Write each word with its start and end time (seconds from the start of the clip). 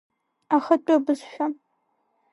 Ахатәы 0.55 0.95
бызшәа… 1.05 1.45